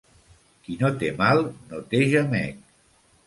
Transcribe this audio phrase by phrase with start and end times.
[0.63, 1.43] Qui no té mal,
[1.73, 2.57] no té gemec.